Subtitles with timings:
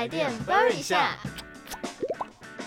[0.00, 1.14] 台电 Burn 一下。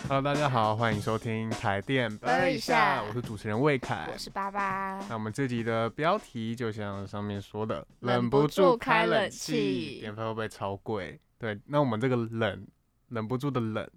[0.08, 4.16] Hello，大家好，欢迎收听台电 Burn 一下我是主持人魏凯我。
[4.16, 5.00] 是爸爸。
[5.09, 11.20] 那我们这集的标题就像上面说的，忍不住开冷气电费会不会超贵？
[11.40, 12.68] 对，那我们这个冷，
[13.09, 13.90] 忍不住的冷，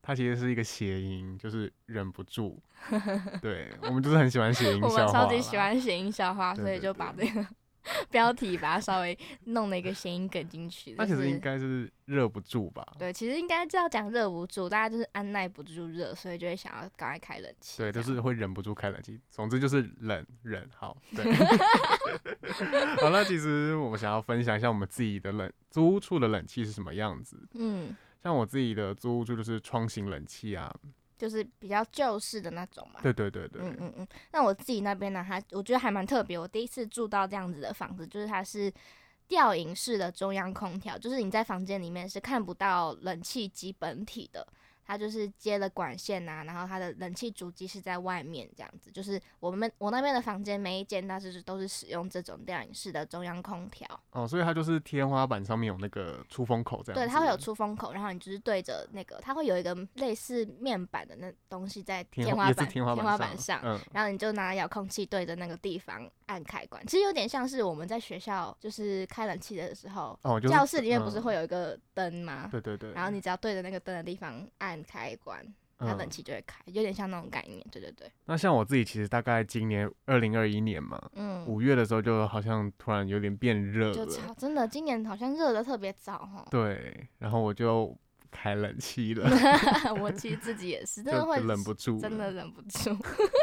[0.00, 2.62] 它其实是一个谐音，就是忍不住。
[3.42, 7.44] 对，我们就是很喜欢谐音我们笑话啦，超级喜欢谐音笑话，所以就把这个
[8.10, 10.94] 标题把它稍微弄了一个谐音梗进去。
[10.96, 12.86] 那其实应该是热不住吧？
[12.98, 17.82] 对，其实应该是要讲热不住，大家就是按耐不住热，所以就会想要赶快开冷气。
[17.82, 19.20] 对，就是会忍不住开冷气。
[19.30, 20.96] 总之就是冷忍好。
[21.14, 21.24] 对，
[23.00, 27.36] 好那其实我们想要分享一下我们自己的冷租屋处的冷气是什么样子。
[27.54, 30.74] 嗯，像我自己的租屋处就是窗型冷气啊。
[31.16, 33.00] 就是比较旧式的那种嘛。
[33.02, 36.38] 对对对对，嗯嗯嗯，那我自己那边呢，它我觉得还蛮特别。
[36.38, 38.72] 我第一次住到这样子的房子，就是它是
[39.26, 44.46] 吊影式的中央空调，就是你在房间里面是看不到冷气机本体的，
[44.86, 48.90] 它就是接了管线呐、然后它的冷气主机是在外面这样子。
[48.90, 57.00] 就是我们我那边的房间每一间它是都是使用这种吊影式的中央空调，哦，所以它就是天花板上面有那个出风口这样。
[57.00, 63.60] 对，它会有出风口，然后你就是对着那个，它会有一个类似面板的那东西在天花板天花板板上。
[63.64, 72.48] 嗯，然后你就拿遥控器对着那个地方按开关，其实有点像是我们在学校就是开冷气的时候，哦，就是教室里面不是嗯会有一个灯吗？
[72.50, 75.44] 对对对，然后你只要对着那个灯的地方按开关，
[75.78, 77.64] 它冷嗯气就会开，有点像那种概念。
[77.70, 86.46] 对对对，那像我自己其实大概今年二零二一年嘛，嗯，五月的时候就好像突然有点变热了，就超真的，今年好像热的特别早哈。
[86.50, 87.96] 对，然后我就
[88.30, 89.28] 开冷气了
[90.00, 92.32] 我其实自己也是，真的会忍不住，真的。
[92.32, 92.96] 忍不住。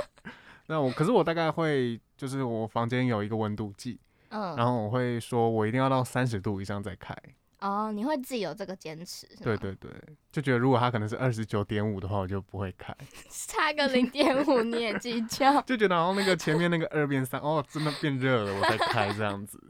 [0.67, 3.99] 那我可是我大概会就是我房间有一个温度计，
[4.29, 7.13] 嗯，然后我会说我一定要到三十度以上再开。
[7.61, 9.91] 哦，你会自己有这个坚持，对，对对，
[10.31, 12.95] 就觉得如果它可能是二十九点五的话，我就不会开，
[13.29, 15.61] 差个零点五你也计较。
[15.63, 19.61] 就觉得然后那个前面那个二变三，哦，真的变热了，我才开这样子。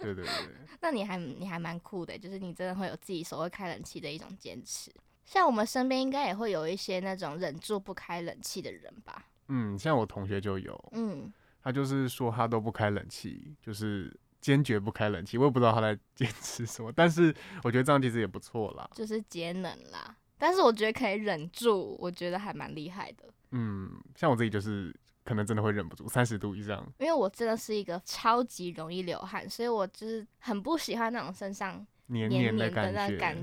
[0.00, 0.32] 对对对，
[0.80, 4.92] 那你还你还蛮酷的，就是你真的会有自己手会开冷气的一种坚持。
[5.24, 9.24] 像我们身边应该也会有一些那种忍住不开冷气的人吧？
[9.48, 11.32] 嗯，像我同学就有，嗯，
[11.62, 15.38] 他就是说他都不开冷气，就是坚决不开冷气。
[15.38, 18.86] 我也不知道他在坚持什么，但是我觉得这样其实也不错啦。
[18.92, 20.14] 就是节能啦。
[20.36, 23.24] 但是我觉得可以忍住，我觉得还蛮厉害的。
[23.52, 24.92] 嗯，像我自己就是
[25.24, 26.84] 可能真的会忍不住三十度以上。
[26.98, 32.92] 因为我真的是一个超级容易流汗，所以我就是很不喜欢那种身上黏黏的感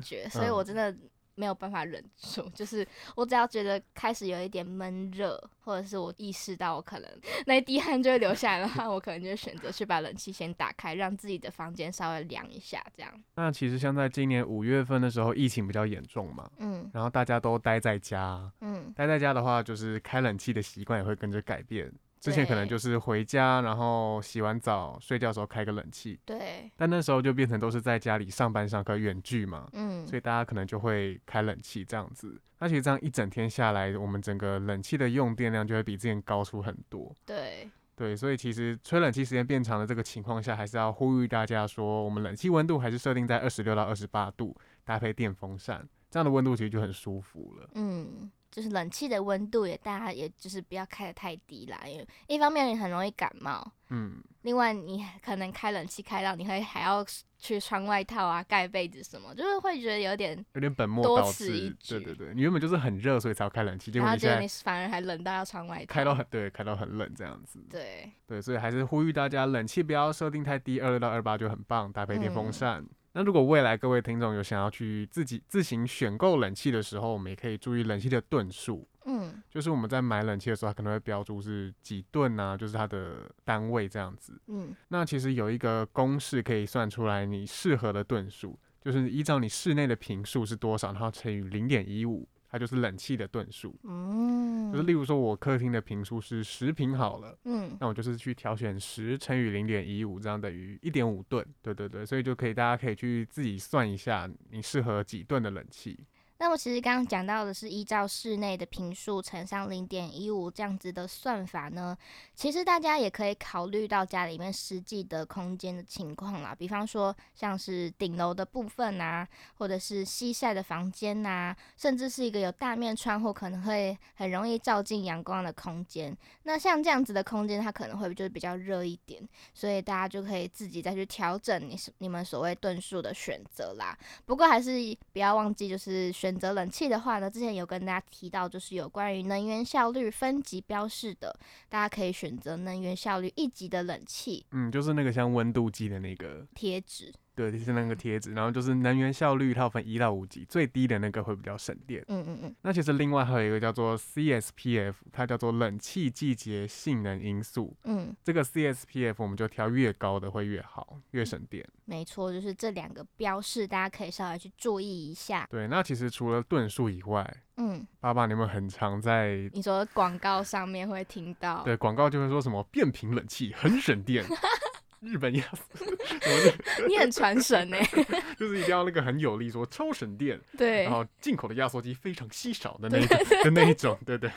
[0.01, 0.93] 觉，所以嗯我真的
[1.39, 2.41] 没有办法忍住。
[2.53, 2.85] 就是
[3.15, 7.09] 我只要觉得开始有一点闷热，或者是我意识到我可能
[7.45, 13.11] 那一滴汗就会流下来的话， 我可能就选择去把冷气先打开，让自己的房间稍微凉一下，这样。
[13.35, 21.89] 那其实像在今年五月份的时候，疫情比较严重嘛，嗯然后大家都待在家，嗯，待在家的话，就是开冷气的习惯也会跟着改变。
[22.19, 32.39] 之前可能就是回家，然后洗完澡睡觉的时候开个冷气，对，但那时候就变成都是在家里上班上课远距嘛，嗯所以大家可能就会开冷气这样子。
[32.59, 37.15] 那其实这样一整天下来，我们整个冷气的用电量就会比之前高出很多。
[37.25, 44.53] 对，对，所以其实吹冷气时间变长的这个情况下，还是要呼吁大家说，我们冷气温度还是设定在二十六到二十八度，
[44.83, 47.69] 搭配电风扇，这样的温度其实就很舒服了。
[47.75, 48.29] 嗯。
[48.51, 57.05] 就是冷气的温度也，大家也就是不要开的太低啦，因为一方面你很容易感冒，嗯，另外，你可能开冷气开到你会还要
[57.37, 61.47] 去穿外套啊、盖被子什么，就是会觉得有点，有点本末倒置。
[61.51, 65.85] 对举对对，你原本就是很热，所以才要开冷气，结果你现在你反而还冷到要穿外套。
[65.87, 67.63] 开到很对，开到很冷这样子。
[67.69, 72.85] 对，对，所以还是呼吁大家冷气不要设定太低，二六到二八就很棒，搭配电风嗯扇。
[73.19, 78.87] 那如果未来各位听众有想要去自己自行选购冷气的时候，我们也可以注意冷气的吨数。
[79.03, 84.39] 嗯就是我们在买冷气的时候，它可能会标注是几吨啊，就是它的单位这样子。
[84.47, 93.75] 嗯那其实有一个公式可以算出来你适合的吨数，就是依照你室内的平数是多少，然后乘以零点一五，它就是冷气的吨数。
[93.83, 101.45] 嗯，就是例如说，我客厅的平数是十平好了，嗯那我就是去挑选十乘以零点一五，这样等于一点五吨。
[101.61, 105.99] 对对对，所以就可以大家可以去自己算一下，你适合几吨的冷气。
[106.41, 111.95] 那么其实刚刚讲到的是依照室内的平数乘上零点一五这样子的算法呢，
[112.33, 119.27] 其实大家也可以考虑到家里面实际的空间的情况啦，比方说像是顶楼的部分啊，
[119.57, 126.17] 或者是西晒的房间呐、甚至是一个有大面窗户可能会很容易照进阳光的空间。
[126.43, 129.21] 那像这样子的空间，它可能会就是比较热一点，
[129.53, 133.95] 所以大家就可以自己再去调整你你们所谓吨数的选择啦。
[134.25, 134.71] 不过还是
[135.11, 141.35] 不要忘记，就是选择冷气的话呢，之前有跟大家提到，就是有关于能源效率分级标示的，
[141.69, 147.13] 大家可以选择能源效率一级的冷气嗯，就是那个像温度计的那个，贴纸。
[147.39, 152.03] 对，就是那个贴纸，然后就是能源效率它有分一到五级，最低的那个会比较省电。
[152.09, 157.73] 嗯嗯嗯，那其实另外还有一个叫做 CSPF，它叫做冷气季节性能因素。
[157.85, 161.65] 嗯，这个 CSPF 我们就挑越高的会越好，越省电。
[161.85, 165.47] 没错，就是这两个标示，大家可以稍微去注意一下。
[165.49, 174.25] 对，那其实除了吨数以外，嗯，爸爸你们很常在你说广告上面会听到，对广告就会说什么变频冷气很省电，
[175.01, 175.43] 日本压
[175.73, 175.85] 死，
[176.87, 177.77] 你很传神呢。
[178.37, 180.83] 就是一定要那个很有力，说超省电，对。
[180.83, 184.29] 然，后进口的压缩机非常稀少的那一种的那一种，对对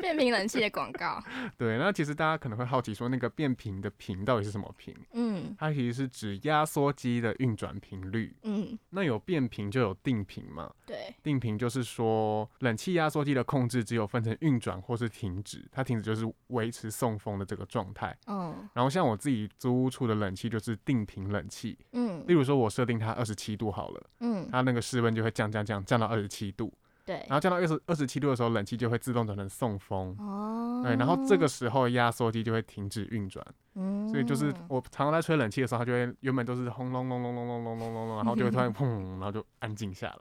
[0.02, 1.22] 变频冷气的广告。
[1.58, 1.78] 对。
[1.78, 4.94] 那其实大家可能会好奇说，那个变频的频到底是什么频？
[5.12, 8.34] 嗯它其实是指压缩机的运转频率。
[8.42, 10.72] 嗯，那有变频就有定频嘛？
[10.86, 18.16] 对，定频就是说，冷气压缩机的控制只有分成运转或是停止，它停止就是维持送风的这个状态。
[18.26, 26.72] 嗯然后像我自己租屋处的冷气就是定频冷气，嗯例如说我设定它二十七度好了，嗯，它那个室温就会降降降降到二十七度，
[27.04, 27.30] 对然。
[27.30, 30.16] 后降到二十二十七度的时候，冷气就会自动转成送风。
[30.18, 33.44] 哦，对，然后这个时候压缩机就会停止运转，
[33.74, 40.20] 嗯，所以就是我常常在吹冷气的时候，它就会原本都是轰隆隆隆隆隆隆隆隆隆，然后就会突然砰，然后就安静下来。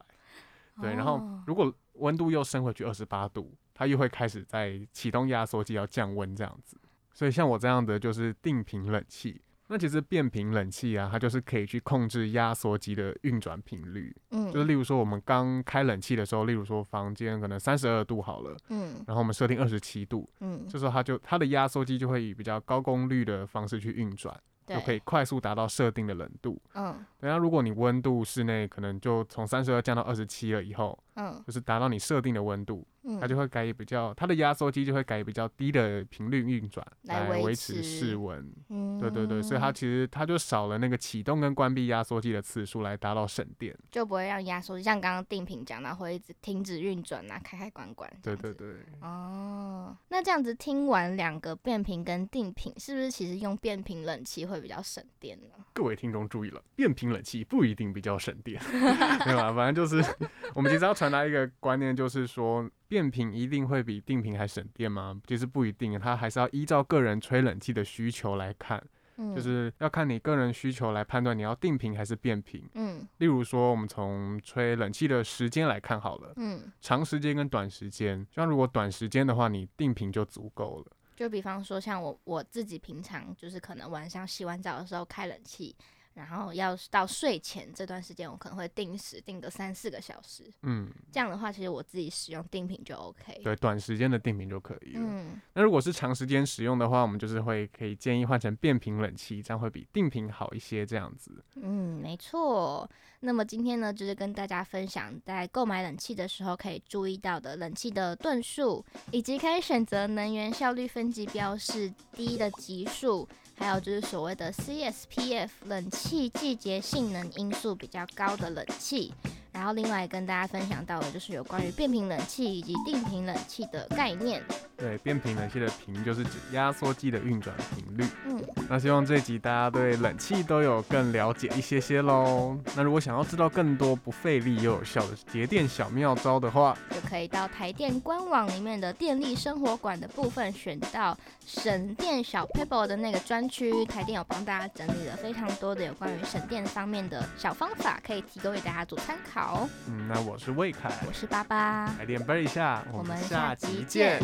[0.82, 6.78] 对，然后哦如果温度又升回去二十八度，它又会开始在启动压缩机要降温这样子。
[7.14, 9.42] 所以像我这样的就是定频冷气。
[9.70, 14.14] 那其实变频冷气啊，它就是可以去控制压缩机的运转频率。
[14.32, 18.96] 嗯，就是例如说我们刚开冷气的时候，例如说房间可能三十二度好了，嗯。
[19.08, 24.36] 然后我们设定二十七度，嗯，这时候它就它的压缩机就会以比较高功率的方式去运转，
[24.66, 26.60] 就，可以快速达到设定的冷度。
[26.74, 27.06] 嗯。
[27.20, 31.42] 对，那如果你温度室内可能就从三十二降到二十七了以后，嗯。
[31.46, 38.54] 就是达到你设定的温度，嗯，它就会改以比较它的压缩机就会改以比较低的频率运转来维持室温。
[38.68, 43.74] 嗯，对对对，所以它其实它就少了那个启动跟关闭压缩机的次数，来达到省电。
[43.90, 48.12] 就不会让压缩机像刚刚定频讲到会一直停止运转啊，开开关关。
[48.22, 48.50] 对对。
[48.60, 48.68] 对，
[49.00, 55.64] 哦，那这样子听完两个变频跟定频，是不是其实用变频冷气会比较省电呢？
[55.72, 58.60] 各位听众注意了，变频冷气不一定比较省电，
[59.24, 59.54] 对吧？
[59.54, 60.04] 反正就是
[60.54, 65.22] 我们其实要传达一个观念，就是说变频一定会比定频还省电吗？
[65.28, 68.84] 其实不一定，它还是要依照个人吹冷气的需求来看，
[69.18, 72.68] 嗯，就是要看你个人需求来判断你要定频还是变频。
[72.74, 80.92] 嗯例如说，我们从吹冷气的时间来看好了，嗯，长时间跟短时间，像如果短时间的话，你定频就足够了。
[81.16, 85.76] 就比方说像我我自己平常就是可能晚上洗完澡的时候开冷气。
[86.16, 90.52] 然后要到睡前这段时间，我可能会定时定个三四个小时。
[90.64, 93.42] 嗯，这样的话，其实我自己使用定频就 OK。
[93.44, 95.02] 对，短时间的定频就可以了。
[95.02, 100.80] 嗯，那如果是长时间使用的话，我们就是会可以建议换成变频冷气，这样会比定频好一些。
[100.90, 102.90] 这样子，嗯，没错。
[103.20, 113.28] 那么今天呢，就是跟大家分享在购买冷气的时候可以注意到的冷气的吨数，以及可以选择能源效率分级标示低的级数，
[113.60, 119.14] 还有就是所谓的 CSPF 冷气季节性能因素比较高的冷气。
[119.52, 124.42] 然后另外跟大家分享到的就是有关于变频冷气以及定频冷气的概念。
[124.80, 128.10] 对，变频冷气的频就是指压缩机的运转频率。
[128.26, 132.58] 嗯，那希望这一集大家对冷气都有更了解一些些喽。
[132.76, 143.84] 那如果想要知道更多不费力又有效的节电小妙招的话，就可以到台电官网里面的电力生活馆的部分，选到省电小 paper 的那个专区。
[143.86, 149.68] 台电有帮大家整理了非常多的有关于省电方面的小方法，可以提供给大家做参考。
[149.88, 154.22] 嗯，那我是魏凯，我是巴巴，来练背一下，我们下下集见。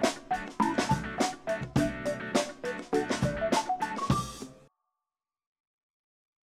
[0.00, 0.71] Thank you.